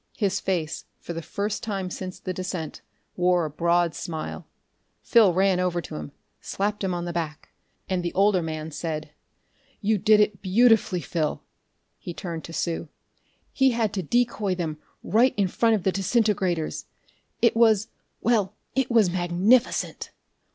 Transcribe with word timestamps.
His 0.17 0.39
face, 0.39 0.85
for 0.97 1.13
the 1.13 1.21
first 1.21 1.61
time 1.61 1.91
since 1.91 2.19
the 2.19 2.33
descent, 2.33 2.81
wore 3.15 3.45
a 3.45 3.51
broad 3.51 3.93
smile. 3.93 4.47
Phil 5.03 5.31
ran 5.31 5.59
over 5.59 5.79
to 5.79 5.95
him, 5.95 6.11
slapped 6.39 6.83
him 6.83 6.91
on 6.91 7.05
the 7.05 7.13
back; 7.13 7.49
and 7.87 8.01
the 8.01 8.11
older 8.15 8.41
man 8.41 8.71
said: 8.71 9.11
"You 9.79 9.99
did 9.99 10.19
it 10.19 10.41
beautifully, 10.41 11.01
Phil." 11.01 11.43
He 11.99 12.15
turned 12.15 12.43
to 12.45 12.51
Sue. 12.53 12.89
"He 13.53 13.73
had 13.73 13.93
to 13.93 14.01
decoy 14.01 14.55
them 14.55 14.79
right 15.03 15.35
in 15.37 15.47
front 15.47 15.75
of 15.75 15.83
the 15.83 15.91
disintegrators. 15.91 16.85
It 17.39 17.55
was 17.55 17.89
well, 18.21 18.55
it 18.73 18.89
was 18.89 19.11
magnificent!" 19.11 20.09